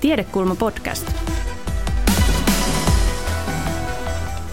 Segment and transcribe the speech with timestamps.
[0.00, 1.12] Tiedekulma podcast.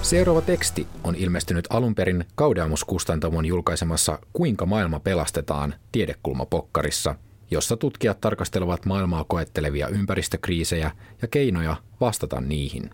[0.01, 7.15] Seuraava teksti on ilmestynyt alun perin Kaudeamus-kustantamon julkaisemassa Kuinka maailma pelastetaan tiedekulmapokkarissa,
[7.51, 10.91] jossa tutkijat tarkastelevat maailmaa koettelevia ympäristökriisejä
[11.21, 12.89] ja keinoja vastata niihin.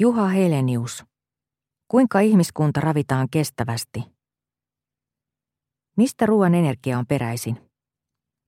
[0.00, 1.04] Juha Helenius.
[1.90, 4.02] Kuinka ihmiskunta ravitaan kestävästi?
[5.96, 7.67] Mistä ruoan energia on peräisin?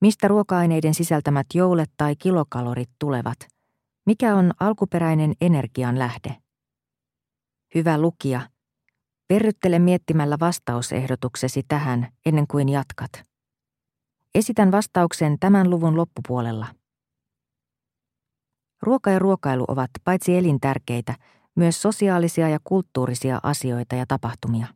[0.01, 3.37] Mistä ruoka-aineiden sisältämät joulet tai kilokalorit tulevat?
[4.07, 6.37] Mikä on alkuperäinen energian lähde?
[7.75, 8.41] Hyvä lukija,
[9.29, 13.11] perryttele miettimällä vastausehdotuksesi tähän ennen kuin jatkat.
[14.35, 16.67] Esitän vastauksen tämän luvun loppupuolella.
[18.83, 21.15] Ruoka ja ruokailu ovat paitsi elintärkeitä,
[21.55, 24.67] myös sosiaalisia ja kulttuurisia asioita ja tapahtumia.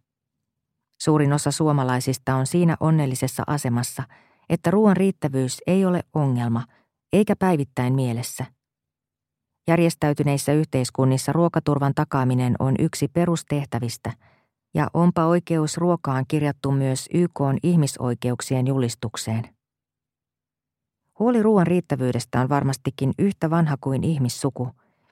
[0.99, 4.03] Suurin osa suomalaisista on siinä onnellisessa asemassa,
[4.49, 6.65] että ruoan riittävyys ei ole ongelma,
[7.13, 8.45] eikä päivittäin mielessä.
[9.69, 14.13] Järjestäytyneissä yhteiskunnissa ruokaturvan takaaminen on yksi perustehtävistä,
[14.75, 19.55] ja onpa oikeus ruokaan kirjattu myös YK ihmisoikeuksien julistukseen.
[21.19, 24.69] Huoli ruoan riittävyydestä on varmastikin yhtä vanha kuin ihmissuku,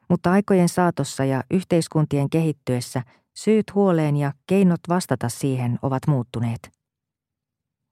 [0.09, 3.03] mutta aikojen saatossa ja yhteiskuntien kehittyessä
[3.35, 6.82] syyt huoleen ja keinot vastata siihen ovat muuttuneet.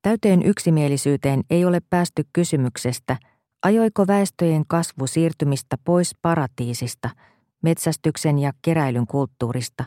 [0.02, 3.16] Täyteen yksimielisyyteen ei ole päästy kysymyksestä–
[3.62, 7.10] Ajoiko väestöjen kasvu siirtymistä pois paratiisista,
[7.62, 9.84] metsästyksen ja keräilyn kulttuurista,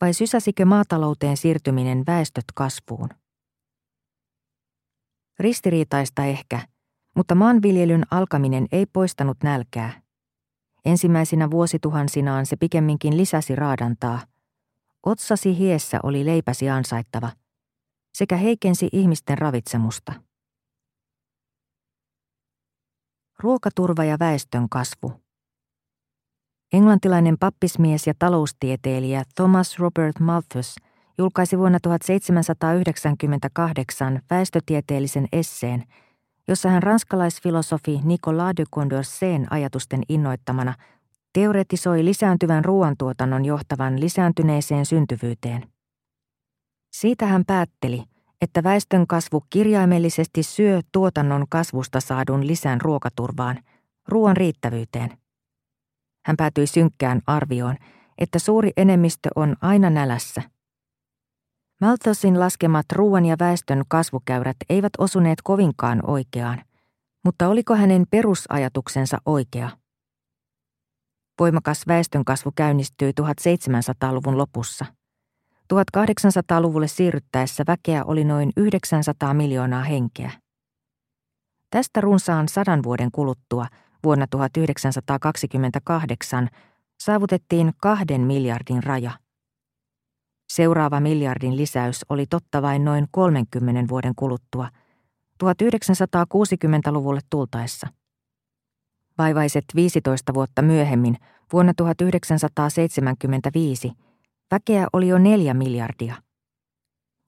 [0.00, 3.08] vai sysäsikö maatalouteen siirtyminen väestöt kasvuun?
[5.38, 6.60] Ristiriitaista ehkä,
[7.16, 10.02] mutta maanviljelyn alkaminen ei poistanut nälkää.
[10.84, 14.20] Ensimmäisinä vuosituhansinaan se pikemminkin lisäsi raadantaa.
[15.06, 17.30] Otsasi hiessä oli leipäsi ansaittava,
[18.14, 20.12] sekä heikensi ihmisten ravitsemusta.
[23.38, 25.12] Ruokaturva ja väestön kasvu.
[26.72, 30.76] Englantilainen pappismies ja taloustieteilijä Thomas Robert Malthus
[31.18, 35.84] julkaisi vuonna 1798 väestötieteellisen esseen,
[36.48, 40.74] jossa hän ranskalaisfilosofi Nicolas de Condorcet'n ajatusten innoittamana
[41.32, 45.79] teoretisoi lisääntyvän ruoantuotannon johtavan lisääntyneeseen syntyvyyteen.
[46.90, 48.04] Siitä hän päätteli–
[48.40, 53.58] että väestön kasvu kirjaimellisesti syö tuotannon kasvusta saadun lisän ruokaturvaan,
[54.08, 55.18] ruoan riittävyyteen.
[56.26, 57.76] Hän päätyi synkkään arvioon,
[58.18, 60.42] että suuri enemmistö on aina nälässä.
[61.80, 66.64] Malthusin laskemat ruoan ja väestön kasvukäyrät eivät osuneet kovinkaan oikeaan,
[67.24, 69.70] mutta oliko hänen perusajatuksensa oikea?
[71.40, 74.86] Voimakas väestönkasvu käynnistyi 1700-luvun lopussa–
[75.74, 80.30] 1800-luvulle siirryttäessä väkeä oli noin 900 miljoonaa henkeä.
[81.70, 83.66] Tästä runsaan sadan vuoden kuluttua
[84.04, 86.48] vuonna 1928
[87.00, 89.10] saavutettiin kahden miljardin raja.
[90.48, 94.68] Seuraava miljardin lisäys oli totta vain noin 30 vuoden kuluttua,
[95.44, 97.88] 1960-luvulle tultaessa.
[99.18, 101.16] Vaivaiset 15 vuotta myöhemmin,
[101.52, 103.92] vuonna 1975,
[104.50, 106.14] Väkeä oli jo neljä miljardia.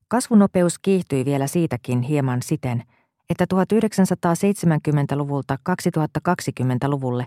[0.08, 2.82] Kasvunopeus kiihtyi vielä siitäkin hieman siten,
[3.30, 7.24] että 1970-luvulta 2020-luvulle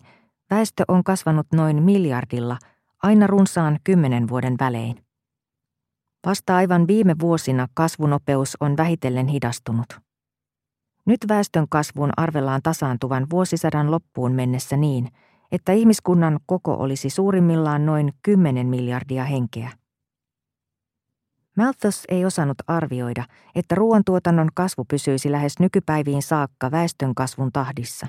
[0.49, 2.57] väestö on kasvanut noin miljardilla
[3.03, 5.05] aina runsaan kymmenen vuoden välein.
[6.25, 9.87] Vasta aivan viime vuosina kasvunopeus on vähitellen hidastunut.
[11.05, 15.07] Nyt väestön kasvun arvellaan tasaantuvan vuosisadan loppuun mennessä niin,
[15.51, 19.71] että ihmiskunnan koko olisi suurimmillaan noin 10 miljardia henkeä.
[21.55, 23.23] Malthus ei osannut arvioida,
[23.55, 28.07] että ruoantuotannon kasvu pysyisi lähes nykypäiviin saakka väestön kasvun tahdissa.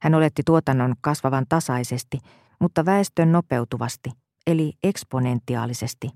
[0.00, 2.18] Hän oletti tuotannon kasvavan tasaisesti,
[2.60, 4.10] mutta väestön nopeutuvasti,
[4.46, 6.10] eli eksponentiaalisesti.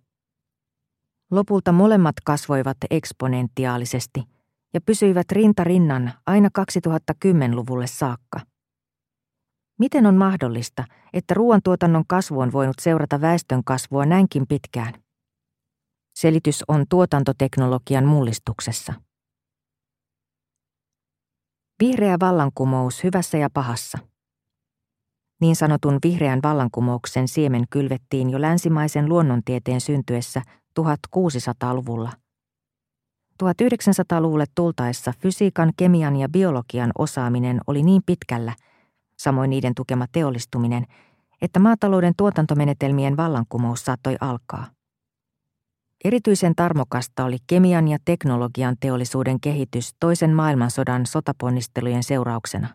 [1.30, 4.24] Lopulta molemmat kasvoivat eksponentiaalisesti
[4.74, 8.40] ja pysyivät rinta rinnan aina 2010-luvulle saakka.
[9.78, 14.94] Miten on mahdollista, että ruoantuotannon kasvu on voinut seurata väestön kasvua näinkin pitkään?
[16.20, 18.94] Selitys on tuotantoteknologian mullistuksessa.
[21.80, 23.98] Vihreä vallankumous hyvässä ja pahassa.
[25.40, 30.42] Niin sanotun vihreän vallankumouksen siemen kylvettiin jo länsimaisen luonnontieteen syntyessä
[30.80, 32.12] 1600-luvulla.
[33.42, 38.52] 1900-luvulle tultaessa fysiikan, kemian ja biologian osaaminen oli niin pitkällä,
[39.18, 40.84] samoin niiden tukema teollistuminen,
[41.42, 44.77] että maatalouden tuotantomenetelmien vallankumous saattoi alkaa.
[46.04, 52.68] Erityisen tarmokasta oli kemian ja teknologian teollisuuden kehitys toisen maailmansodan sotaponnistelujen seurauksena.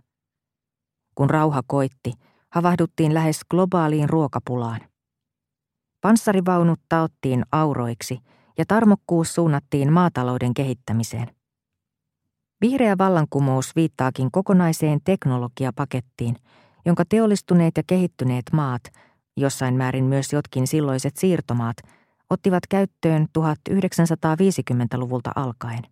[1.16, 2.14] kun rauha koitti,
[2.50, 4.80] havahduttiin lähes globaaliin ruokapulaan.
[6.02, 8.20] Panssarivaunut taottiin auroiksi
[8.58, 11.36] ja tarmokkuus suunnattiin maatalouden kehittämiseen.
[12.62, 16.36] Vihreä vallankumous viittaakin kokonaiseen teknologiapakettiin,
[16.86, 18.84] jonka teollistuneet ja kehittyneet maat,
[19.38, 21.78] jossain määrin myös jotkin silloiset siirtomaat,
[22.30, 25.84] ottivat käyttöön 1950-luvulta alkaen.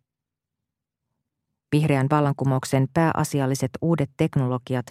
[1.72, 4.86] Vihreän vallankumouksen pääasialliset uudet teknologiat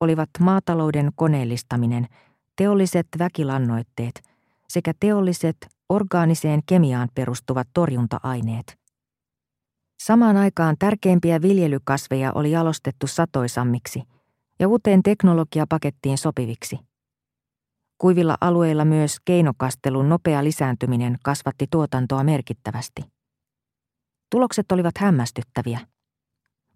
[0.00, 2.06] olivat maatalouden koneellistaminen,
[2.56, 4.22] teolliset väkilannoitteet
[4.68, 5.56] sekä teolliset
[5.88, 8.78] orgaaniseen kemiaan perustuvat torjunta-aineet.
[10.00, 14.02] Samaan aikaan tärkeimpiä viljelykasveja oli jalostettu satoisammiksi
[14.58, 16.78] ja uuteen teknologiapakettiin sopiviksi.
[17.98, 23.02] Kuivilla alueilla myös keinokastelun nopea lisääntyminen kasvatti tuotantoa merkittävästi.
[24.30, 25.80] Tulokset olivat hämmästyttäviä.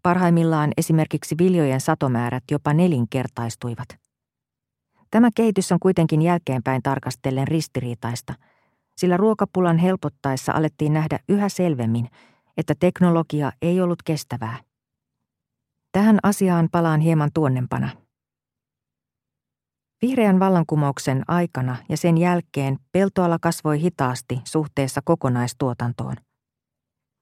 [0.02, 3.88] Parhaimmillaan esimerkiksi viljojen satomäärät jopa nelinkertaistuivat.
[5.10, 8.34] Tämä kehitys on kuitenkin jälkeenpäin tarkastellen ristiriitaista,
[8.96, 12.08] sillä ruokapulan helpottaessa alettiin nähdä yhä selvemmin,
[12.56, 14.56] että teknologia ei ollut kestävää.
[15.92, 17.90] Tähän asiaan palaan hieman tuonnempana.
[20.02, 26.16] Vihreän vallankumouksen aikana ja sen jälkeen peltoala kasvoi hitaasti suhteessa kokonaistuotantoon.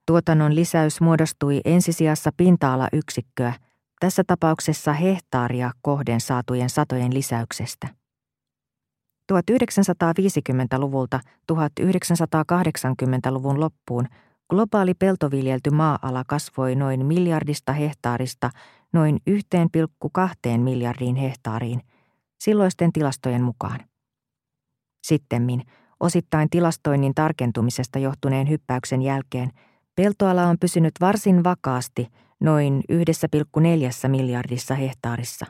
[0.06, 3.52] Tuotannon lisäys muodostui ensisijassa pinta-alayksikköä,
[4.00, 7.88] tässä tapauksessa hehtaaria kohden saatujen satojen lisäyksestä.
[9.32, 11.20] 1950-luvulta
[11.52, 14.06] 1980-luvun loppuun
[14.50, 18.50] globaali peltoviljelty maa-ala kasvoi noin miljardista hehtaarista
[18.92, 21.82] noin 1,2 miljardiin hehtaariin,
[22.38, 23.80] silloisten tilastojen mukaan.
[25.06, 25.62] Sittemmin,
[26.00, 29.50] osittain tilastoinnin tarkentumisesta johtuneen hyppäyksen jälkeen,
[29.94, 32.08] peltoala on pysynyt varsin vakaasti
[32.40, 35.46] noin 1,4 miljardissa hehtaarissa.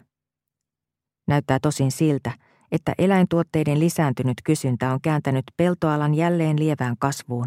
[1.29, 2.32] Näyttää tosin siltä,
[2.73, 7.46] että eläintuotteiden lisääntynyt kysyntä on kääntänyt peltoalan jälleen lievään kasvuun,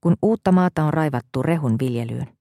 [0.00, 2.36] kun uutta maata on raivattu rehun viljelyyn.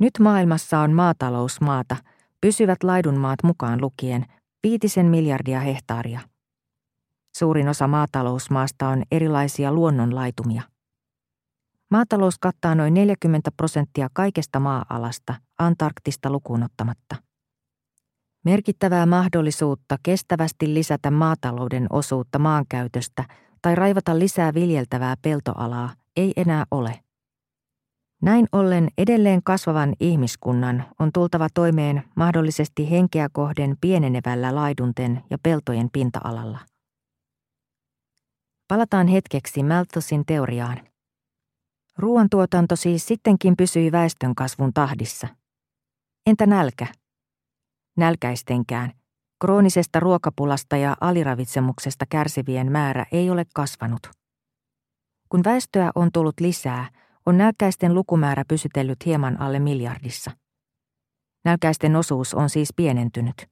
[0.00, 1.96] Nyt maailmassa on maatalousmaata,
[2.40, 4.26] pysyvät laidunmaat mukaan lukien,
[4.62, 6.20] viitisen miljardia hehtaaria.
[7.36, 10.62] Suurin osa maatalousmaasta on erilaisia luonnonlaitumia.
[11.90, 17.16] Maatalous kattaa noin 40 prosenttia kaikesta maa-alasta, Antarktista lukuun ottamatta.
[18.44, 23.24] Merkittävää mahdollisuutta kestävästi lisätä maatalouden osuutta maankäytöstä
[23.62, 27.00] tai raivata lisää viljeltävää peltoalaa ei enää ole.
[28.22, 35.88] Näin ollen edelleen kasvavan ihmiskunnan on tultava toimeen mahdollisesti henkeä kohden pienenevällä laidunten ja peltojen
[35.92, 36.58] pinta-alalla.
[38.68, 40.88] Palataan hetkeksi Malthusin teoriaan.
[41.98, 45.28] Ruoantuotanto siis sittenkin pysyi väestönkasvun tahdissa.
[46.26, 46.86] Entä nälkä?
[47.96, 48.92] Nälkäistenkään,
[49.40, 54.10] kroonisesta ruokapulasta ja aliravitsemuksesta kärsivien määrä ei ole kasvanut.
[55.28, 60.30] Kun väestöä on tullut lisää, on nälkäisten lukumäärä pysytellyt hieman alle miljardissa.
[61.44, 63.46] Nälkäisten osuus on siis pienentynyt.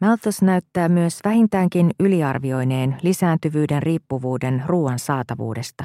[0.00, 5.84] Malthus näyttää myös vähintäänkin yliarvioineen lisääntyvyyden riippuvuuden ruoan saatavuudesta.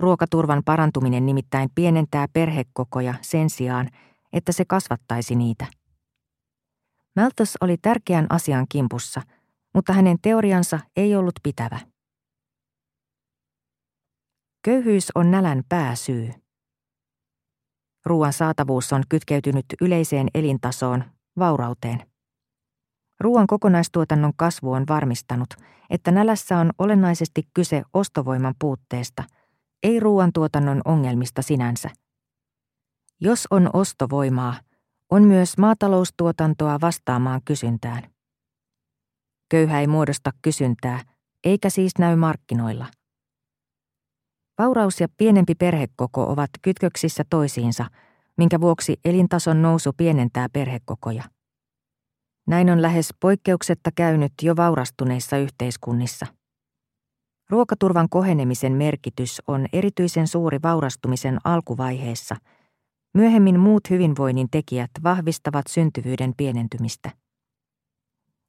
[0.00, 3.88] Ruokaturvan parantuminen nimittäin pienentää perhekokoja sen sijaan,
[4.32, 5.66] että se kasvattaisi niitä.
[7.16, 9.22] Malthus oli tärkeän asian kimpussa,
[9.74, 11.95] mutta hänen teoriansa ei ollut pitävä.
[14.66, 16.30] Köyhyys on nälän pääsyy.
[18.06, 21.04] Ruoan saatavuus on kytkeytynyt yleiseen elintasoon,
[21.38, 22.06] vaurauteen.
[23.20, 25.48] Ruoan kokonaistuotannon kasvu on varmistanut,
[25.90, 29.24] että nälässä on olennaisesti kyse ostovoiman puutteesta,
[29.82, 31.90] ei ruoantuotannon ongelmista sinänsä.
[33.20, 34.60] Jos on ostovoimaa,
[35.10, 38.02] on myös maataloustuotantoa vastaamaan kysyntään.
[39.50, 41.00] Köyhä ei muodosta kysyntää,
[41.44, 42.86] eikä siis näy markkinoilla.
[44.58, 47.84] Vauraus ja pienempi perhekoko ovat kytköksissä toisiinsa,
[48.36, 51.22] minkä vuoksi elintason nousu pienentää perhekokoja.
[52.46, 56.26] Näin on lähes poikkeuksetta käynyt jo vaurastuneissa yhteiskunnissa.
[57.50, 62.36] Ruokaturvan kohenemisen merkitys on erityisen suuri vaurastumisen alkuvaiheessa.
[63.14, 67.10] Myöhemmin muut hyvinvoinnin tekijät vahvistavat syntyvyyden pienentymistä.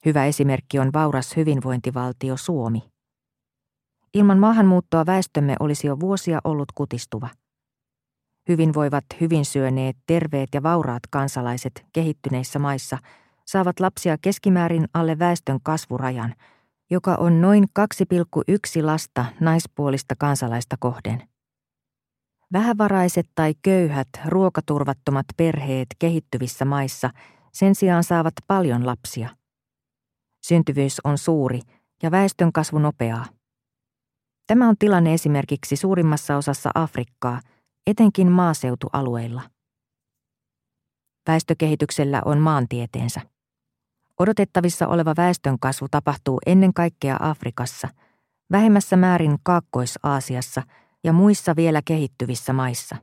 [0.05, 2.83] Hyvä esimerkki on vauras hyvinvointivaltio Suomi.
[4.17, 7.29] Ilman maahanmuuttoa väestömme olisi jo vuosia ollut kutistuva.
[8.49, 12.97] Hyvinvoivat, hyvin syöneet, terveet ja vauraat kansalaiset kehittyneissä maissa
[13.45, 16.35] saavat lapsia keskimäärin alle väestön kasvurajan,
[16.89, 21.29] joka on noin 2,1 lasta naispuolista kansalaista kohden.
[22.53, 27.09] Vähävaraiset tai köyhät, ruokaturvattomat perheet kehittyvissä maissa
[27.53, 29.29] sen sijaan saavat paljon lapsia.
[30.41, 31.59] Syntyvyys on suuri
[32.03, 33.36] ja väestön kasvu nopeaa.
[34.47, 37.41] Tämä on tilanne esimerkiksi suurimmassa osassa Afrikkaa,
[37.87, 39.41] etenkin maaseutualueilla.
[41.27, 43.21] Väestökehityksellä on maantieteensä.
[44.19, 47.87] Odotettavissa oleva väestönkasvu tapahtuu ennen kaikkea Afrikassa,
[48.51, 50.63] vähemmässä määrin Kaakkois-Aasiassa
[51.03, 52.95] ja muissa vielä kehittyvissä maissa.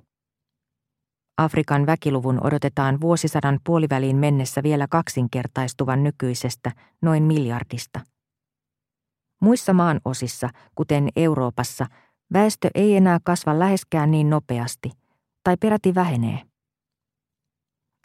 [1.36, 6.72] Afrikan väkiluvun odotetaan vuosisadan puoliväliin mennessä vielä kaksinkertaistuvan nykyisestä
[7.02, 8.13] noin miljardista.
[9.44, 11.86] Muissa maan osissa, kuten Euroopassa,
[12.32, 14.90] väestö ei enää kasva läheskään niin nopeasti,
[15.42, 16.42] tai peräti vähenee.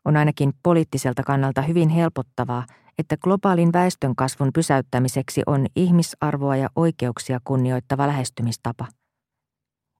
[0.05, 2.65] On ainakin poliittiselta kannalta hyvin helpottavaa,
[2.97, 8.87] että globaalin väestön kasvun pysäyttämiseksi on ihmisarvoa ja oikeuksia kunnioittava lähestymistapa.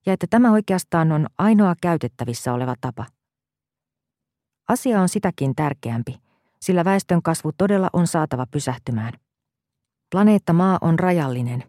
[0.06, 3.06] Ja että tämä oikeastaan on ainoa käytettävissä oleva tapa.
[4.68, 6.20] Asia on sitäkin tärkeämpi,
[6.60, 9.12] sillä väestön kasvu todella on saatava pysähtymään.
[10.10, 11.64] Planeetta Maa on rajallinen,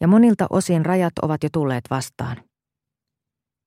[0.00, 2.36] ja monilta osin rajat ovat jo tulleet vastaan.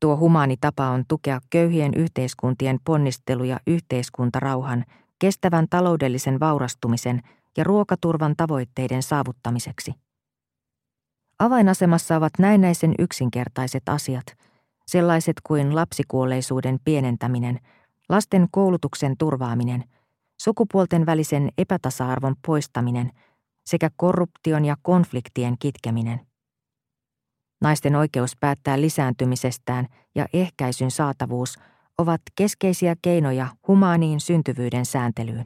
[0.01, 4.84] Tuo humaani tapa on tukea köyhien yhteiskuntien ponnisteluja yhteiskuntarauhan,
[5.19, 7.22] kestävän taloudellisen vaurastumisen
[7.57, 9.93] ja ruokaturvan tavoitteiden saavuttamiseksi.
[11.39, 14.25] Avainasemassa ovat näennäisen yksinkertaiset asiat,
[14.88, 17.60] sellaiset kuin lapsikuolleisuuden pienentäminen,
[18.10, 19.84] lasten koulutuksen turvaaminen,
[20.41, 23.12] sukupuolten välisen epätasa-arvon poistaminen
[23.65, 26.27] sekä korruption ja konfliktien kitkeminen.
[27.62, 31.60] Naisten oikeus päättää lisääntymisestään ja ehkäisyn saatavuus
[31.98, 35.45] ovat keskeisiä keinoja humaaniin syntyvyyden sääntelyyn.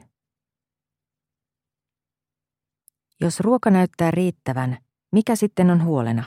[3.20, 4.78] Jos ruoka näyttää riittävän,
[5.12, 6.24] mikä sitten on huolena?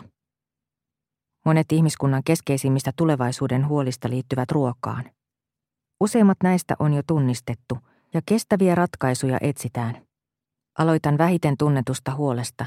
[1.45, 5.11] Monet ihmiskunnan keskeisimmistä tulevaisuuden huolista liittyvät ruokaan.
[5.99, 7.77] Useimmat näistä on jo tunnistettu
[8.13, 10.12] ja kestäviä ratkaisuja etsitään.
[10.77, 12.65] Aloitan vähiten tunnetusta huolesta.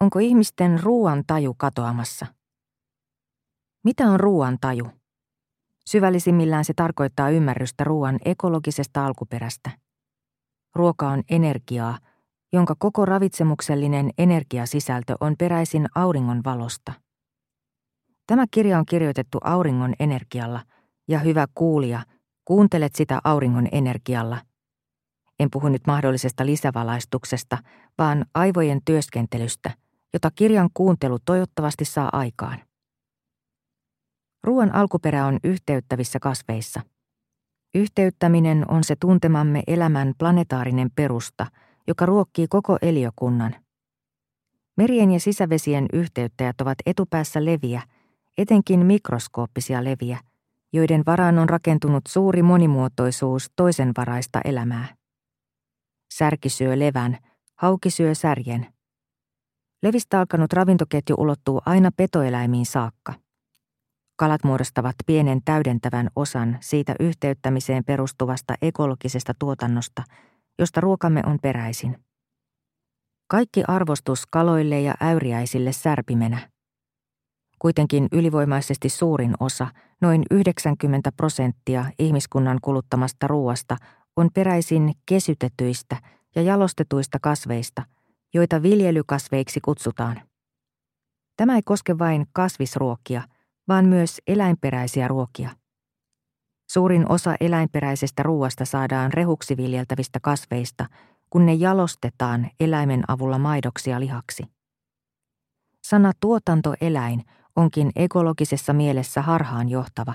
[0.00, 2.26] Onko ihmisten ruoan taju katoamassa?
[3.84, 4.86] Mitä on ruoan taju?
[5.86, 9.70] Syvällisimmillään se tarkoittaa ymmärrystä ruoan ekologisesta alkuperästä.
[10.74, 11.98] Ruoka on energiaa,
[12.52, 16.92] jonka koko ravitsemuksellinen energiasisältö on peräisin auringon valosta.
[18.26, 20.60] Tämä kirja on kirjoitettu auringon energialla,
[21.08, 22.02] ja hyvä kuulija,
[22.44, 24.38] kuuntelet sitä auringon energialla.
[25.40, 27.58] En puhu nyt mahdollisesta lisävalaistuksesta,
[27.98, 29.70] vaan aivojen työskentelystä,
[30.12, 32.58] jota kirjan kuuntelu toivottavasti saa aikaan.
[34.44, 36.80] Ruoan alkuperä on yhteyttävissä kasveissa.
[37.74, 41.46] Yhteyttäminen on se tuntemamme elämän planetaarinen perusta,
[41.86, 43.54] joka ruokkii koko eliökunnan.
[44.76, 47.82] Merien ja sisävesien yhteyttäjät ovat etupäässä leviä,
[48.38, 50.18] etenkin mikroskooppisia leviä,
[50.72, 55.03] joiden varaan on rakentunut suuri monimuotoisuus toisenvaraista elämää.
[56.14, 57.18] Särki syö levän,
[57.54, 58.74] hauki syö särjen.
[59.82, 63.14] Levistä alkanut ravintoketju ulottuu aina petoeläimiin saakka.
[64.16, 70.02] Kalat muodostavat pienen täydentävän osan siitä yhteyttämiseen perustuvasta ekologisesta tuotannosta,
[70.58, 72.04] josta ruokamme on peräisin.
[73.26, 76.50] Kaikki arvostus kaloille ja äyriäisille särpimenä.
[77.58, 79.66] Kuitenkin ylivoimaisesti suurin osa,
[80.00, 83.76] noin 90 prosenttia ihmiskunnan kuluttamasta ruoasta,
[84.16, 85.96] on peräisin kesytetyistä
[86.34, 87.82] ja jalostetuista kasveista,
[88.34, 90.22] joita viljelykasveiksi kutsutaan.
[91.36, 93.22] Tämä ei koske vain kasvisruokia–
[93.68, 95.50] vaan myös eläinperäisiä ruokia.
[96.70, 100.86] Suurin osa eläinperäisestä ruoasta saadaan rehuksi viljeltävistä kasveista,
[101.30, 104.42] kun ne jalostetaan eläimen avulla maidoksi ja lihaksi.
[105.84, 107.24] Sana tuotantoeläin
[107.56, 110.14] onkin ekologisessa mielessä harhaan johtava.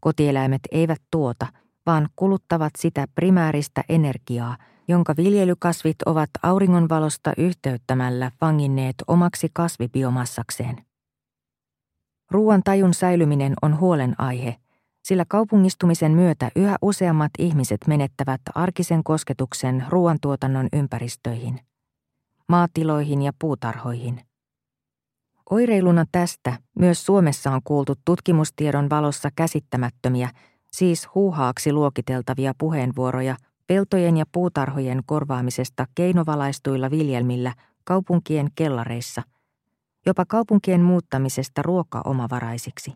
[0.00, 1.46] Kotieläimet eivät tuota,
[1.86, 4.56] vaan kuluttavat sitä primääristä energiaa,
[4.88, 10.84] jonka viljelykasvit ovat auringonvalosta yhteyttämällä vanginneet omaksi kasvibiomassakseen.
[12.30, 14.56] Ruoan tajun säilyminen on huolenaihe,
[15.02, 21.60] sillä kaupungistumisen myötä yhä useammat ihmiset menettävät arkisen kosketuksen ruoantuotannon ympäristöihin,
[22.48, 24.20] maatiloihin ja puutarhoihin.
[25.50, 30.30] Oireiluna tästä myös Suomessa on kuultu tutkimustiedon valossa käsittämättömiä,
[30.74, 37.54] siis huuhaaksi luokiteltavia puheenvuoroja peltojen ja puutarhojen korvaamisesta keinovalaistuilla viljelmillä
[37.84, 39.22] kaupunkien kellareissa–
[40.06, 42.92] jopa kaupunkien muuttamisesta ruokaomavaraisiksi.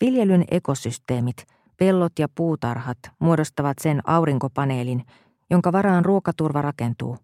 [0.00, 5.04] Viljelyn ekosysteemit, pellot ja puutarhat muodostavat sen aurinkopaneelin,
[5.50, 7.18] jonka varaan ruokaturva rakentuu.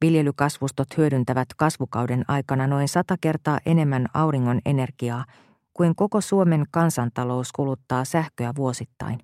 [0.00, 5.24] Viljelykasvustot hyödyntävät kasvukauden aikana noin sata kertaa enemmän auringon energiaa
[5.74, 9.18] kuin koko Suomen kansantalous kuluttaa sähköä vuosittain.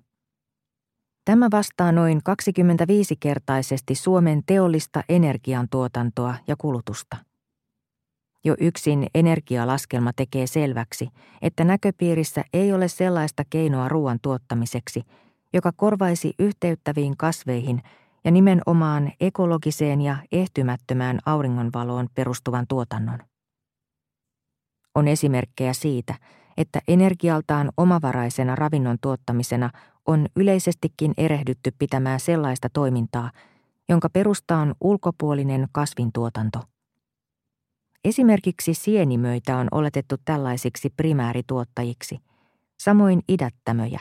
[1.25, 7.17] Tämä vastaa noin 25-kertaisesti Suomen teollista energiantuotantoa ja kulutusta.
[8.45, 11.09] Jo yksin energialaskelma tekee selväksi,
[11.41, 15.03] että näköpiirissä ei ole sellaista keinoa ruoan tuottamiseksi,
[15.53, 17.81] joka korvaisi yhteyttäviin kasveihin
[18.25, 23.19] ja nimenomaan ekologiseen ja ehtymättömään auringonvaloon perustuvan tuotannon.
[24.99, 26.15] On esimerkkejä siitä,
[26.57, 29.69] että energialtaan omavaraisena ravinnon tuottamisena
[30.05, 33.31] on yleisestikin erehdytty pitämään sellaista toimintaa,
[33.89, 36.59] jonka perusta on ulkopuolinen kasvintuotanto.
[38.05, 42.19] Esimerkiksi sienimöitä on oletettu tällaisiksi primäärituottajiksi,
[42.79, 43.99] samoin idättämöjä.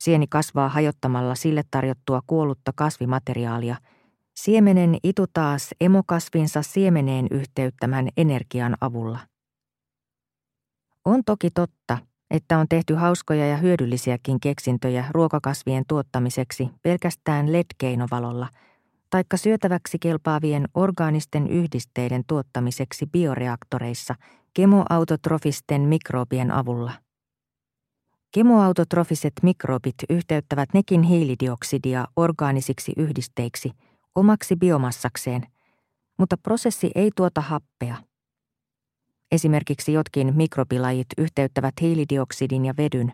[0.00, 3.76] Sieni kasvaa hajottamalla sille tarjottua kuollutta kasvimateriaalia.
[4.34, 9.18] Siemenen itu taas emokasvinsa siemeneen yhteyttämän energian avulla.
[11.06, 11.98] On toki totta,
[12.30, 18.48] että on tehty hauskoja ja hyödyllisiäkin keksintöjä ruokakasvien tuottamiseksi pelkästään LED-keinovalolla,
[19.10, 24.14] taikka syötäväksi kelpaavien orgaanisten yhdisteiden tuottamiseksi bioreaktoreissa
[24.54, 26.92] kemoautotrofisten mikrobien avulla.
[28.34, 33.70] Kemoautotrofiset mikrobit yhteyttävät nekin hiilidioksidia orgaanisiksi yhdisteiksi
[34.14, 35.42] omaksi biomassakseen,
[36.18, 37.96] mutta prosessi ei tuota happea–
[39.32, 43.12] Esimerkiksi jotkin mikrobilajit yhteyttävät hiilidioksidin ja vedyn,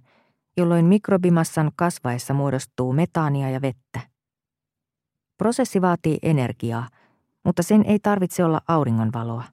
[0.56, 4.00] jolloin mikrobimassan kasvaessa muodostuu metaania ja vettä.
[5.38, 6.88] Prosessi vaatii energiaa,
[7.44, 9.44] mutta sen ei tarvitse olla auringonvaloa.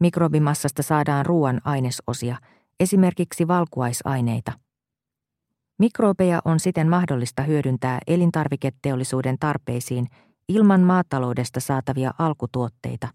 [0.00, 2.36] Mikrobimassasta saadaan ruoan ainesosia,
[2.80, 4.52] esimerkiksi valkuaisaineita.
[5.78, 10.06] Mikrobeja on siten mahdollista hyödyntää elintarviketeollisuuden tarpeisiin
[10.48, 13.08] ilman maataloudesta saatavia alkutuotteita.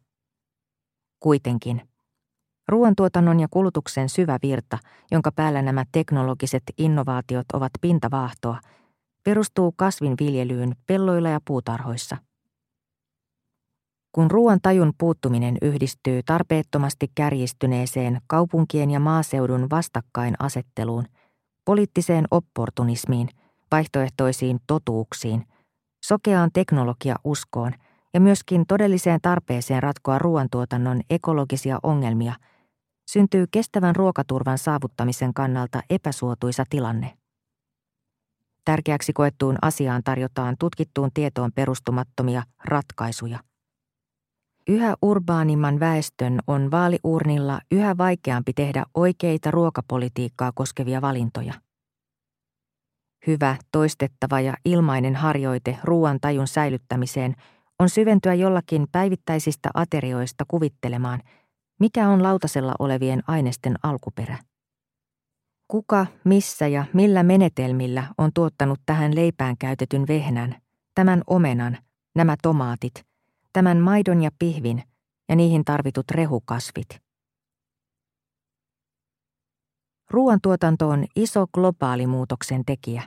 [1.20, 1.82] Kuitenkin–
[2.68, 4.78] Ruoantuotannon ja kulutuksen syvä virta,
[5.12, 8.60] jonka päällä nämä teknologiset innovaatiot ovat pintavaahtoa,
[9.24, 12.18] perustuu kasvinviljelyyn pelloilla ja puutarhoissa.
[14.12, 21.06] Kun ruoan tajun puuttuminen yhdistyy tarpeettomasti kärjistyneeseen kaupunkien ja maaseudun vastakkainasetteluun,
[21.66, 23.30] poliittiseen opportunismiin,
[23.72, 25.46] vaihtoehtoisiin totuuksiin,
[26.06, 27.74] sokeaan teknologiauskoon
[28.14, 32.34] ja myöskin todelliseen tarpeeseen ratkoa ruoantuotannon ekologisia ongelmia–
[33.06, 37.18] syntyy kestävän ruokaturvan saavuttamisen kannalta epäsuotuisa tilanne.
[38.66, 43.40] Tärkeäksi koettuun asiaan tarjotaan tutkittuun tietoon perustumattomia ratkaisuja.
[44.68, 51.54] Yhä urbaanimman väestön on vaaliurnilla yhä vaikeampi tehdä oikeita ruokapolitiikkaa koskevia valintoja.
[53.28, 57.36] Hyvä, toistettava ja ilmainen harjoite ruoan tajun säilyttämiseen
[57.80, 61.20] on syventyä jollakin päivittäisistä aterioista kuvittelemaan–
[61.80, 64.38] mikä on lautasella olevien ainesten alkuperä?
[65.68, 70.56] Kuka, missä ja millä menetelmillä on tuottanut tähän leipään käytetyn vehnän,
[70.96, 71.78] tämän omenan,
[72.16, 73.06] nämä tomaatit,
[73.54, 74.84] tämän maidon ja pihvin
[75.30, 76.88] ja niihin tarvitut rehukasvit?
[80.10, 83.04] Ruoantuotanto on iso globaali muutoksen tekijä.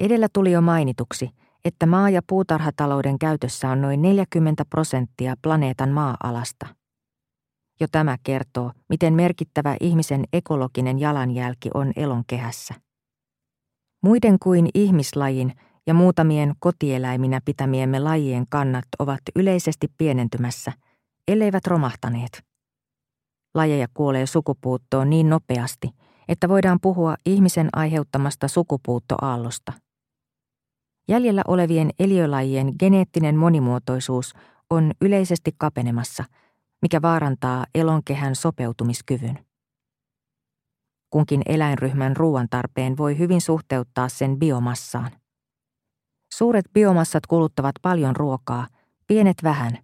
[0.00, 1.30] Edellä tuli jo mainituksi,
[1.64, 6.66] että maa- ja puutarhatalouden käytössä on noin 40 prosenttia planeetan maa-alasta–
[7.80, 12.74] jo tämä kertoo, miten merkittävä ihmisen ekologinen jalanjälki on elonkehässä.
[14.02, 15.52] Muiden kuin ihmislajin
[15.86, 20.72] ja muutamien kotieläiminä pitämiemme lajien kannat ovat yleisesti pienentymässä,
[21.28, 22.44] elleivät romahtaneet.
[23.54, 25.90] Lajeja kuolee sukupuuttoon niin nopeasti,
[26.28, 29.72] että voidaan puhua ihmisen aiheuttamasta sukupuuttoaallosta.
[31.08, 34.32] Jäljellä olevien eliölajien geneettinen monimuotoisuus
[34.70, 36.24] on yleisesti kapenemassa–
[36.82, 39.46] mikä vaarantaa elonkehän sopeutumiskyvyn.
[41.10, 45.10] Kunkin eläinryhmän ruoantarpeen voi hyvin suhteuttaa sen biomassaan.
[46.34, 48.66] Suuret biomassat kuluttavat paljon ruokaa,
[49.06, 49.78] pienet vähän.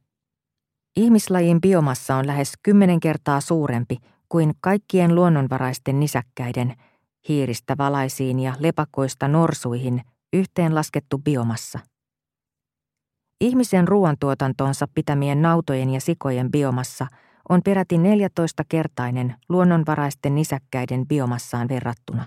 [0.97, 3.97] Ihmislajin biomassa on lähes kymmenen kertaa suurempi
[4.29, 6.77] kuin kaikkien luonnonvaraisten nisäkkäiden,
[7.29, 11.79] hiiristä valaisiin ja lepakoista norsuihin yhteenlaskettu biomassa.
[13.40, 17.07] Ihmisen ruoantuotantoonsa pitämien nautojen ja sikojen biomassa
[17.49, 22.25] on peräti 14-kertainen luonnonvaraisten nisäkkäiden biomassaan verrattuna.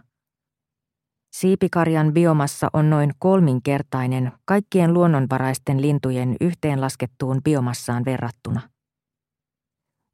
[1.32, 8.62] Siipikarjan biomassa on noin kolminkertainen kaikkien luonnonvaraisten lintujen yhteenlaskettuun biomassaan verrattuna.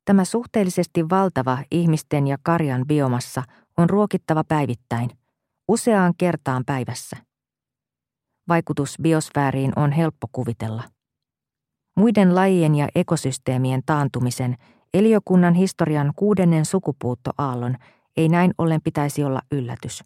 [0.05, 3.43] Tämä suhteellisesti valtava ihmisten ja karjan biomassa
[3.77, 5.09] on ruokittava päivittäin,
[5.67, 7.17] useaan kertaan päivässä.
[8.47, 10.83] Vaikutus biosfääriin on helppo kuvitella.
[11.95, 14.57] Muiden lajien ja ekosysteemien taantumisen
[14.93, 17.75] eliokunnan historian kuudennen sukupuuttoaallon
[18.17, 20.03] ei näin ollen pitäisi olla yllätys.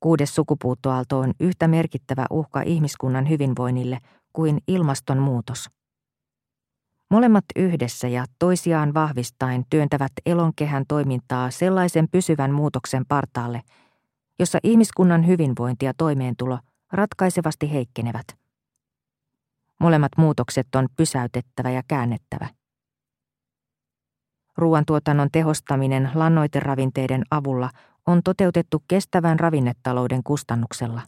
[0.00, 3.98] Kuudes sukupuuttoaalto on yhtä merkittävä uhka ihmiskunnan hyvinvoinnille
[4.32, 5.70] kuin ilmastonmuutos.
[7.10, 13.62] Molemmat yhdessä ja toisiaan vahvistaen työntävät elonkehän toimintaa sellaisen pysyvän muutoksen partaalle,
[14.38, 16.58] jossa ihmiskunnan hyvinvointi ja toimeentulo
[16.92, 18.26] ratkaisevasti heikkenevät.
[19.80, 22.48] Molemmat muutokset on pysäytettävä ja käännettävä.
[24.56, 27.70] Ruoantuotannon tehostaminen lannoiteravinteiden avulla
[28.06, 31.02] on toteutettu kestävän ravinnetalouden kustannuksella.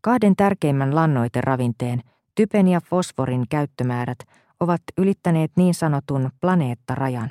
[0.00, 2.00] Kahden tärkeimmän lannoiteravinteen,
[2.34, 4.18] typen ja fosforin käyttömäärät
[4.60, 7.30] ovat ylittäneet niin sanotun planeettarajan.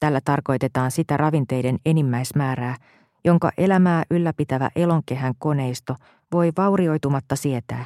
[0.00, 2.76] Tällä tarkoitetaan sitä ravinteiden enimmäismäärää,
[3.24, 5.94] jonka elämää ylläpitävä elonkehän koneisto
[6.32, 7.84] voi vaurioitumatta sietää.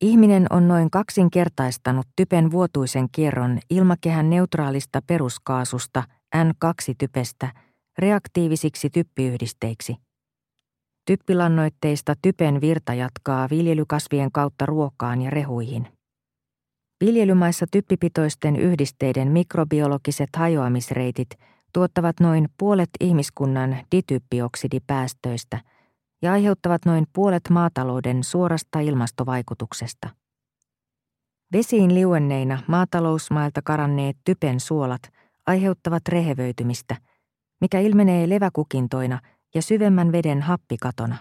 [0.00, 6.02] Ihminen on noin kaksinkertaistanut typen vuotuisen kierron ilmakehän neutraalista peruskaasusta
[6.36, 7.52] N2-typestä
[7.98, 9.96] reaktiivisiksi typpiyhdisteiksi.
[11.06, 15.88] Typpilannoitteista typen virta jatkaa viljelykasvien kautta ruokaan ja rehuihin.
[17.04, 21.28] Viljelymaissa typpipitoisten yhdisteiden mikrobiologiset hajoamisreitit
[21.72, 25.60] tuottavat noin puolet ihmiskunnan dityppioksidipäästöistä
[26.22, 30.08] ja aiheuttavat noin puolet maatalouden suorasta ilmastovaikutuksesta.
[31.52, 35.02] Vesiin liuenneina maatalousmailta karanneet typen suolat
[35.46, 36.96] aiheuttavat rehevöitymistä,
[37.60, 39.20] mikä ilmenee leväkukintoina
[39.54, 41.16] ja syvemmän veden happikatona.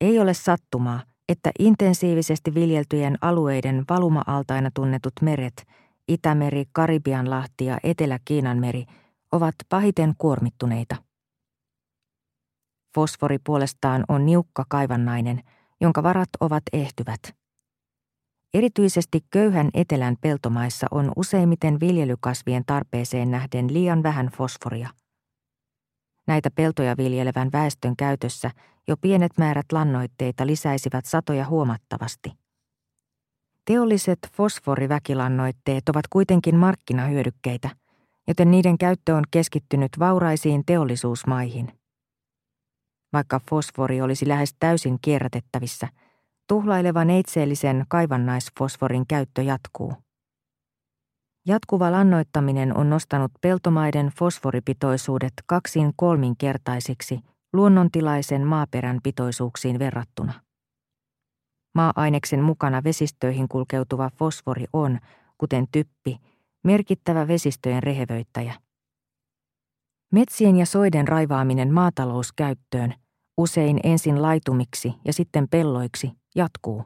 [0.00, 5.66] Ei ole sattumaa, että intensiivisesti viljeltyjen alueiden valuma-altaina tunnetut meret,
[6.08, 8.84] Itämeri, Karibianlahti ja Etelä-Kiinanmeri,
[9.32, 10.96] ovat pahiten kuormittuneita.
[12.94, 15.42] Fosfori puolestaan on niukka kaivannainen,
[15.80, 17.20] jonka varat ovat ehtyvät.
[18.54, 24.88] Erityisesti köyhän etelän peltomaissa on useimmiten viljelykasvien tarpeeseen nähden liian vähän fosforia.
[26.26, 28.50] Näitä peltoja viljelevän väestön käytössä
[28.88, 32.32] jo pienet määrät lannoitteita lisäisivät satoja huomattavasti.
[33.64, 37.70] Teolliset fosforiväkilannoitteet ovat kuitenkin markkinahyödykkeitä,
[38.28, 41.72] joten niiden käyttö on keskittynyt vauraisiin teollisuusmaihin.
[43.12, 45.88] Vaikka fosfori olisi lähes täysin kierrätettävissä,
[46.48, 49.94] tuhlailevan neitseellisen kaivannaisfosforin käyttö jatkuu.
[51.46, 57.20] Jatkuva lannoittaminen on nostanut peltomaiden fosforipitoisuudet kaksin kolminkertaisiksi
[57.52, 60.32] luonnontilaisen maaperän pitoisuuksiin verrattuna.
[61.74, 64.98] Maa-aineksen mukana vesistöihin kulkeutuva fosfori on,
[65.38, 66.20] kuten typpi,
[66.64, 68.54] merkittävä vesistöjen rehevöittäjä.
[70.12, 72.94] Metsien ja soiden raivaaminen maatalouskäyttöön,
[73.38, 76.84] usein ensin laitumiksi ja sitten pelloiksi, jatkuu.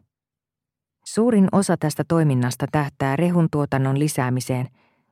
[1.05, 4.69] Suurin osa tästä toiminnasta tähtää rehun tuotannon lisäämiseen,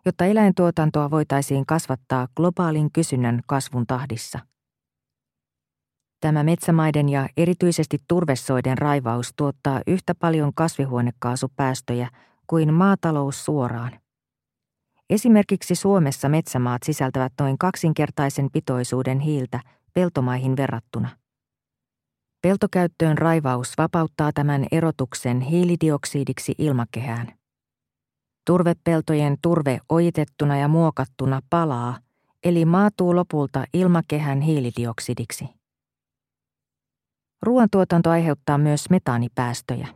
[0.06, 4.38] jotta eläintuotantoa voitaisiin kasvattaa globaalin kysynnän kasvun tahdissa.
[6.20, 12.08] Tämä metsämaiden ja erityisesti turvesoiden raivaus tuottaa yhtä paljon kasvihuonekaasupäästöjä
[12.46, 14.03] kuin maatalous suoraan.
[15.10, 19.60] Esimerkiksi Suomessa metsämaat sisältävät noin kaksinkertaisen pitoisuuden hiiltä
[19.92, 21.08] peltomaihin verrattuna.
[22.42, 27.32] Peltokäyttöön raivaus vapauttaa tämän erotuksen hiilidioksidiksi ilmakehään.
[28.46, 31.98] Turvepeltojen turve ojitettuna ja muokattuna palaa,
[32.44, 35.48] eli maatuu lopulta ilmakehän hiilidioksidiksi.
[37.42, 39.88] Ruoantuotanto aiheuttaa myös metaanipäästöjä.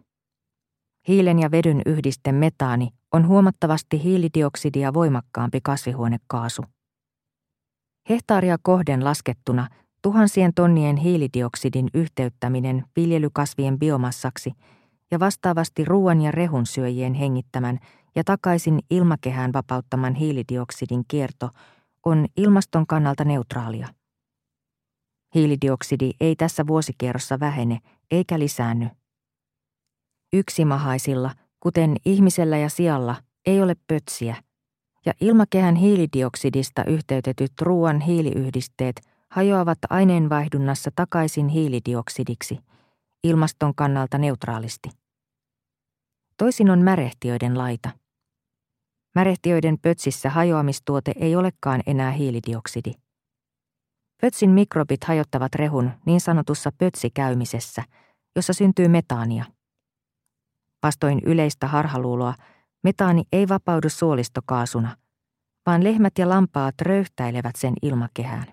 [1.08, 6.62] Hiilen ja vedyn yhdiste metaani on huomattavasti hiilidioksidia voimakkaampi kasvihuonekaasu.
[8.08, 9.68] Hehtaaria kohden laskettuna
[10.02, 14.52] tuhansien tonnien hiilidioksidin yhteyttäminen viljelykasvien biomassaksi
[15.10, 17.78] ja vastaavasti ruoan ja rehun syöjien hengittämän
[18.16, 21.50] ja takaisin ilmakehään vapauttaman hiilidioksidin kierto
[22.06, 23.88] on ilmaston kannalta neutraalia.
[25.34, 27.78] Hiilidioksidi ei tässä vuosikierrossa vähene
[28.10, 28.88] eikä lisäänny.
[30.32, 33.16] Yksimahaisilla, kuten ihmisellä ja sialla,
[33.46, 34.36] ei ole pötsiä,
[35.06, 42.58] ja ilmakehän hiilidioksidista yhteytetyt ruoan hiiliyhdisteet hajoavat aineenvaihdunnassa takaisin hiilidioksidiksi,
[43.24, 44.88] ilmaston kannalta neutraalisti.
[46.36, 47.90] Toisin on märehtiöiden laita.
[49.14, 52.92] Märehtiöiden pötsissä hajoamistuote ei olekaan enää hiilidioksidi.
[54.20, 57.82] Pötsin mikrobit hajottavat rehun niin sanotussa pötsikäymisessä,
[58.36, 59.44] jossa syntyy metaania.
[60.82, 62.34] Vastoin yleistä harhaluuloa,
[62.84, 64.96] metaani ei vapaudu suolistokaasuna,
[65.66, 68.46] vaan lehmät ja lampaat röyhtäilevät sen ilmakehään.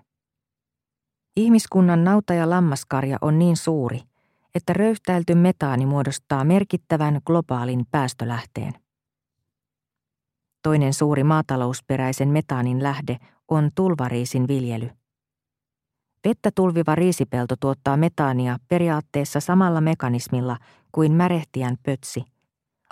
[1.36, 4.00] Ihmiskunnan nauta- ja lammaskarja on niin suuri,
[4.54, 8.72] että röyhtäilty metaani muodostaa merkittävän globaalin päästölähteen.
[10.62, 13.16] Toinen suuri maatalousperäisen metaanin lähde
[13.48, 14.90] on tulvariisin viljely.
[16.24, 20.56] Vettä tulviva riisipelto tuottaa metaania periaatteessa samalla mekanismilla
[20.96, 22.24] kuin märehtijän pötsi,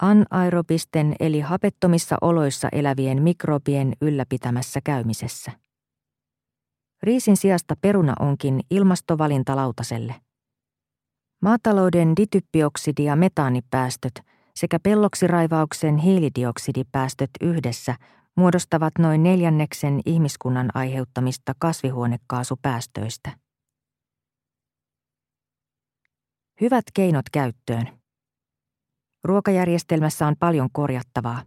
[0.01, 5.53] anaerobisten eli hapettomissa oloissa elävien mikrobien ylläpitämässä käymisessä.
[7.03, 10.14] Riisin sijasta peruna onkin ilmastovalinta lautaselle.
[11.43, 14.21] Maatalouden dityppioksidi- ja metaanipäästöt
[14.55, 17.95] sekä pelloksiraivauksen hiilidioksidipäästöt yhdessä
[18.37, 23.43] muodostavat noin neljänneksen ihmiskunnan aiheuttamista kasvihuonekaasupäästöistä.
[26.61, 27.88] Hyvät keinot käyttöön.
[29.25, 31.43] Ruokajärjestelmässä on paljon korjattavaa,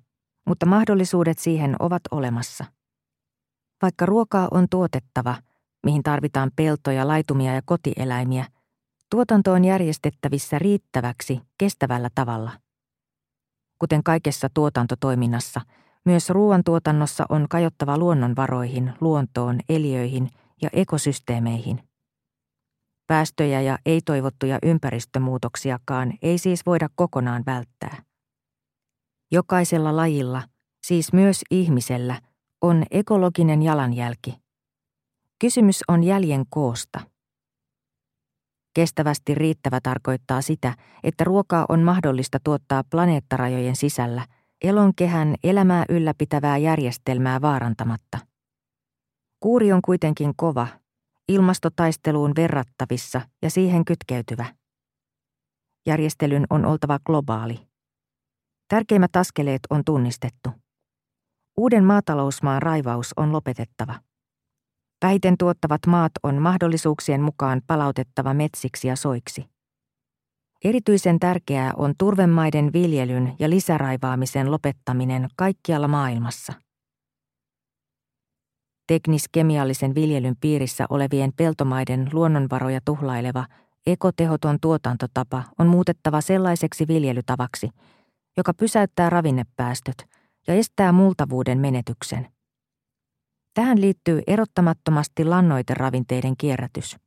[0.45, 2.65] mutta mahdollisuudet siihen ovat olemassa.
[3.81, 5.35] Vaikka ruokaa on tuotettava,
[5.83, 8.45] mihin tarvitaan peltoja, laitumia ja kotieläimiä,
[9.11, 12.51] tuotanto on järjestettävissä riittäväksi kestävällä tavalla.
[13.79, 15.61] Kuten kaikessa tuotantotoiminnassa,
[16.05, 20.29] myös ruoantuotannossa on kajottava luonnonvaroihin, luontoon, eliöihin
[20.61, 21.86] ja ekosysteemeihin.
[23.07, 28.03] Päästöjä ja ei-toivottuja ympäristömuutoksiakaan ei siis voida kokonaan välttää.
[29.31, 30.43] Jokaisella lajilla,
[30.87, 32.21] siis myös ihmisellä,
[32.61, 34.33] on ekologinen jalanjälki.
[35.39, 36.99] Kysymys on jäljen koosta.
[38.73, 44.25] Kestävästi riittävä tarkoittaa sitä, että ruokaa on mahdollista tuottaa planeettarajojen sisällä
[44.61, 48.17] elonkehän elämää ylläpitävää järjestelmää vaarantamatta.
[49.39, 50.67] Kuuri on kuitenkin kova,
[51.29, 54.45] ilmastotaisteluun verrattavissa ja siihen kytkeytyvä.
[55.85, 57.59] Järjestelyn on oltava globaali.
[58.67, 60.49] Tärkeimmät askeleet on tunnistettu.
[61.57, 63.95] Uuden maatalousmaan raivaus on lopetettava.
[65.05, 69.45] Vähiten tuottavat maat on mahdollisuuksien mukaan palautettava metsiksi ja soiksi.
[70.63, 76.53] Erityisen tärkeää on turvemaiden viljelyn ja lisäraivaamisen lopettaminen kaikkialla maailmassa.
[78.87, 83.45] Tekniskemiallisen viljelyn piirissä olevien peltomaiden luonnonvaroja tuhlaileva
[83.87, 87.69] ekotehoton tuotantotapa on muutettava sellaiseksi viljelytavaksi,
[88.37, 90.05] joka pysäyttää ravinnepäästöt
[90.47, 92.27] ja estää multavuuden menetyksen.
[93.53, 96.97] Tähän liittyy erottamattomasti lannoiteravinteiden kierrätys.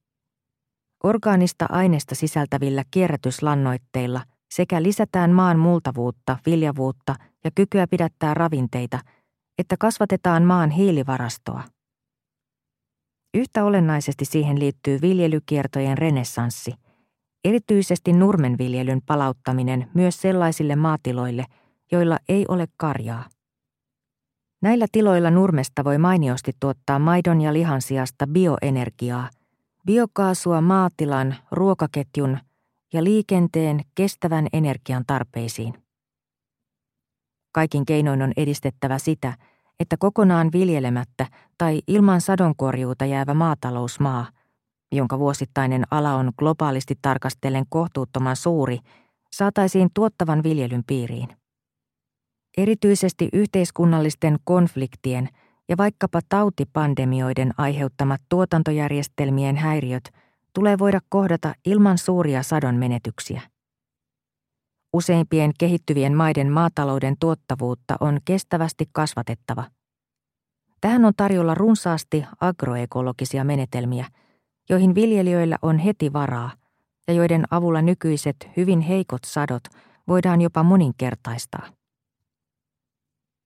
[1.05, 7.15] Orgaanista aineesta sisältävillä kierrätyslannoitteilla sekä lisätään maan multavuutta, viljavuutta
[7.45, 8.99] ja kykyä pidättää ravinteita,
[9.61, 11.63] että kasvatetaan maan hiilivarastoa.
[13.35, 16.75] Yhtä olennaisesti siihen liittyy viljelykiertojen renessanssi,
[17.45, 21.45] erityisesti nurmenviljelyn palauttaminen myös sellaisille maatiloille,
[21.93, 23.25] joilla ei ole karjaa.
[24.63, 29.31] Näillä tiloilla nurmesta voi mainiosti tuottaa maidon ja lihan sijasta bioenergiaa,
[29.87, 32.39] biokaasua maatilan, ruokaketjun
[32.93, 35.90] ja liikenteen kestävän energian tarpeisiin.
[37.53, 39.35] Kaikin keinoin on edistettävä sitä,
[39.81, 41.27] että kokonaan viljelemättä
[41.59, 44.27] tai ilman sadonkorjuuta jäävä maatalousmaa,
[44.93, 48.79] jonka vuosittainen ala on globaalisti tarkastellen kohtuuttoman suuri,
[49.33, 51.29] saataisiin tuottavan viljelyn piiriin.
[52.57, 55.29] Erityisesti yhteiskunnallisten konfliktien
[55.69, 60.11] ja vaikkapa tautipandemioiden aiheuttamat tuotantojärjestelmien häiriöt
[60.55, 63.41] tulee voida kohdata ilman suuria sadon menetyksiä.
[64.93, 69.65] Useimpien kehittyvien maiden maatalouden tuottavuutta on kestävästi kasvatettava.
[70.81, 74.07] Tähän on tarjolla runsaasti agroekologisia menetelmiä,
[74.69, 76.51] joihin viljelijöillä on heti varaa
[77.09, 79.63] ja joiden avulla nykyiset hyvin heikot sadot
[80.09, 81.67] voidaan jopa moninkertaistaa.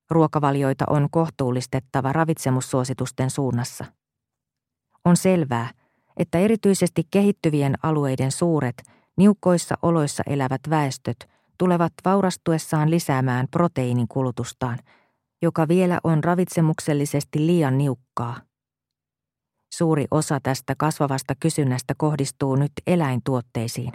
[0.09, 3.85] Ruokavalioita on kohtuullistettava ravitsemussuositusten suunnassa.
[5.05, 5.71] On selvää,
[6.17, 8.83] että erityisesti kehittyvien alueiden suuret,
[9.17, 14.79] niukkoissa oloissa elävät väestöt tulevat vaurastuessaan lisäämään proteiinin kulutustaan,
[15.41, 18.41] joka vielä on ravitsemuksellisesti liian niukkaa.
[19.73, 23.91] Suuri osa tästä kasvavasta kysynnästä kohdistuu nyt eläintuotteisiin.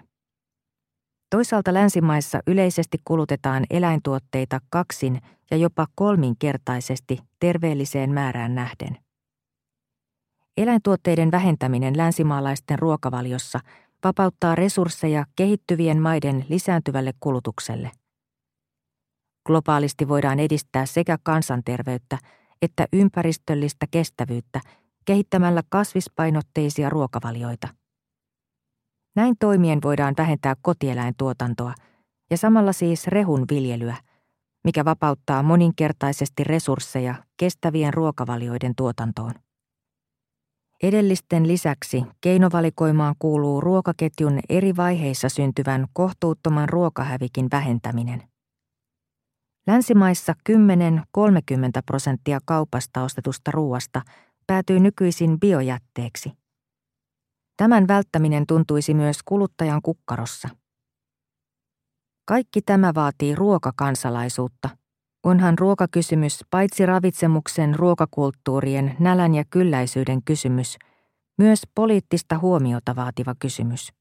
[1.31, 5.20] Toisaalta länsimaissa yleisesti kulutetaan eläintuotteita kaksin
[5.51, 8.96] ja jopa kolminkertaisesti terveelliseen määrään nähden.
[10.57, 13.61] Eläintuotteiden vähentäminen länsimaalaisten ruokavaliossa
[14.04, 17.90] vapauttaa resursseja kehittyvien maiden lisääntyvälle kulutukselle.
[19.46, 22.18] Globaalisti voidaan edistää sekä kansanterveyttä
[22.62, 24.60] että ympäristöllistä kestävyyttä
[25.04, 27.68] kehittämällä kasvispainotteisia ruokavalioita–
[29.16, 31.74] näin toimien voidaan vähentää kotieläintuotantoa
[32.30, 33.96] ja samalla siis rehun viljelyä,
[34.64, 39.34] mikä vapauttaa moninkertaisesti resursseja kestävien ruokavalioiden tuotantoon.
[40.83, 48.23] Edellisten lisäksi keinovalikoimaan kuuluu ruokaketjun eri vaiheissa syntyvän kohtuuttoman ruokahävikin vähentäminen.
[49.66, 50.55] Länsimaissa 10-30
[51.87, 54.03] prosenttia kaupasta ostetusta ruoasta
[54.47, 56.33] päätyy nykyisin biojätteeksi.
[57.57, 60.49] Tämän välttäminen tuntuisi myös kuluttajan kukkarossa.
[62.25, 64.69] Kaikki tämä vaatii ruokakansalaisuutta.
[65.24, 70.78] Onhan ruokakysymys paitsi ravitsemuksen, ruokakulttuurien, nälän ja kylläisyyden kysymys,
[71.38, 73.92] myös poliittista huomiota vaativa kysymys.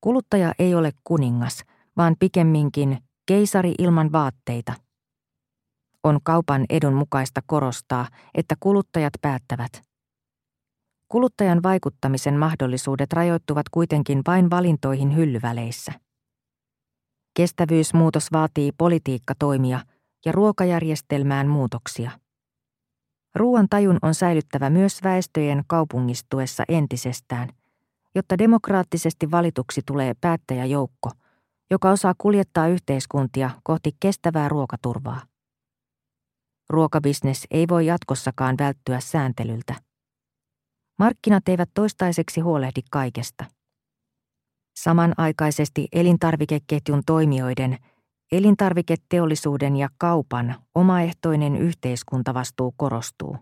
[0.00, 1.64] Kuluttaja ei ole kuningas,
[1.96, 4.72] vaan pikemminkin keisari ilman vaatteita.
[6.04, 9.82] On kaupan edun mukaista korostaa, että kuluttajat päättävät.
[11.08, 15.92] Kuluttajan vaikuttamisen mahdollisuudet rajoittuvat kuitenkin vain valintoihin hyllyväleissä.
[17.34, 19.80] Kestävyysmuutos vaatii politiikkatoimia
[20.24, 22.10] ja ruokajärjestelmään muutoksia.
[23.34, 27.48] Ruoan tajun on säilyttävä myös väestöjen kaupungistuessa entisestään,
[28.14, 31.10] jotta demokraattisesti valituksi tulee päättäjäjoukko,
[31.70, 35.20] joka osaa kuljettaa yhteiskuntia kohti kestävää ruokaturvaa.
[36.70, 39.74] Ruokabisnes ei voi jatkossakaan välttyä sääntelyltä.
[40.98, 43.44] Markkinat eivät toistaiseksi huolehdi kaikesta.
[44.76, 47.78] Samanaikaisesti elintarvikeketjun toimijoiden,
[48.32, 53.36] elintarviketeollisuuden ja kaupan omaehtoinen yhteiskuntavastuu korostuu.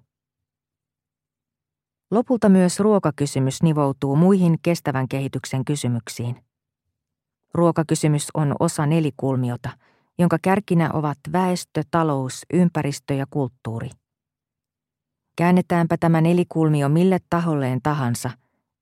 [2.10, 6.36] Lopulta myös ruokakysymys nivoutuu muihin kestävän kehityksen kysymyksiin.
[7.54, 9.70] Ruokakysymys on osa nelikulmiota,
[10.18, 13.90] jonka kärkinä ovat väestö, talous, ympäristö ja kulttuuri.
[15.36, 18.30] Käännetäänpä tämä nelikulmio mille taholleen tahansa,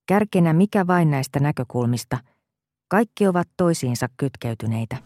[0.06, 2.18] kärkenä mikä vain näistä näkökulmista,
[2.88, 4.96] kaikki ovat toisiinsa kytkeytyneitä.